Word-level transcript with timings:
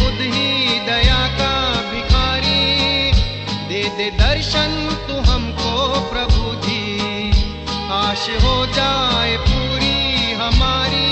खुद 0.00 0.20
ही 0.34 0.78
दया 0.80 1.20
का 1.38 1.54
भिखारी। 1.90 3.12
दे 3.68 3.82
दे 3.98 4.10
दर्शन 4.10 4.72
तू 5.08 5.30
हमको 5.30 6.00
प्रभु 6.12 6.54
जी। 6.66 7.30
आश 7.92 8.28
हो 8.44 8.66
जाए 8.66 9.36
पूरी 9.36 10.32
हमारी 10.32 11.09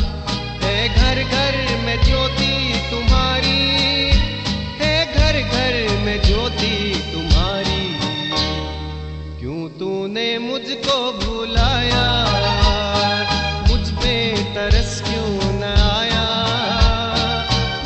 है 0.64 0.90
घर 0.90 1.24
घर 1.24 1.81
में 1.86 2.03
ज्योति 2.03 2.81
तुम्हारी। 2.91 3.72
है 4.81 5.13
घर 5.13 5.50
घर 5.50 6.02
में 6.02 6.22
ज्योति 6.22 7.03
तुम्हारी। 7.13 7.97
क्यों 9.40 9.80
तूने 9.80 10.38
मुझको 10.38 11.12
भुलाया? 11.12 12.25
मुझ 13.68 13.90
पे 13.90 14.44
तरस 14.53 15.02
क्यों 15.02 15.53
न 15.53 15.63
आया? 15.97 16.25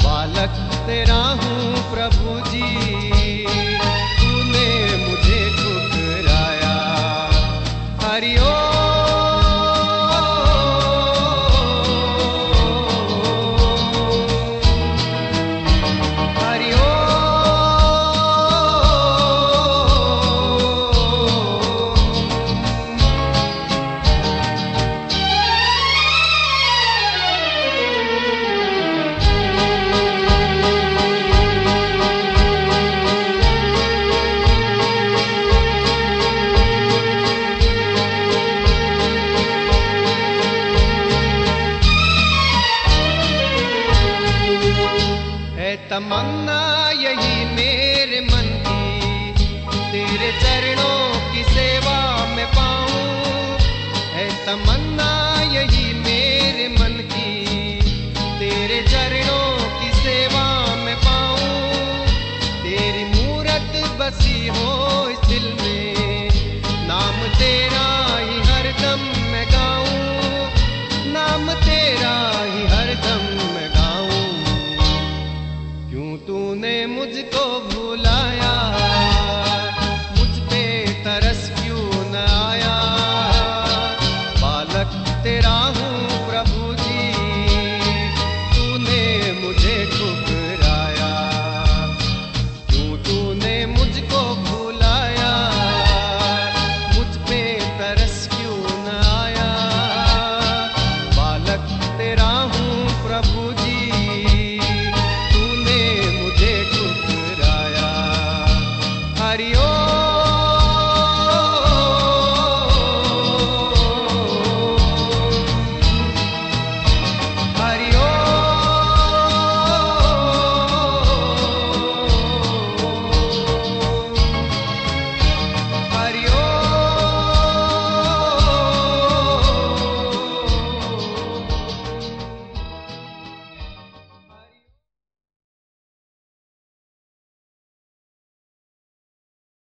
बालक 0.03 0.83
तेरा 0.87 1.23
हूँ 1.23 1.73
प्रभु 1.95 2.46